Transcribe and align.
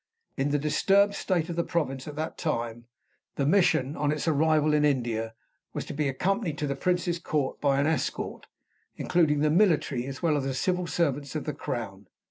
In 0.35 0.49
the 0.49 0.57
disturbed 0.57 1.13
state 1.13 1.47
of 1.47 1.55
the 1.55 1.63
province 1.63 2.07
at 2.07 2.15
that 2.15 2.35
time, 2.35 2.85
the 3.35 3.45
mission, 3.45 3.95
on 3.95 4.11
its 4.11 4.27
arrival 4.27 4.73
in 4.73 4.83
India, 4.83 5.35
was 5.75 5.85
to 5.85 5.93
be 5.93 6.07
accompanied 6.09 6.57
to 6.57 6.65
the 6.65 6.75
prince's 6.75 7.19
court 7.19 7.61
by 7.61 7.79
an 7.79 7.85
escort, 7.85 8.47
including 8.95 9.41
the 9.41 9.51
military 9.51 10.07
as 10.07 10.23
well 10.23 10.35
as 10.37 10.43
the 10.43 10.55
civil 10.55 10.87
servants 10.87 11.35
of 11.35 11.43
the 11.43 11.53
crown. 11.53 12.07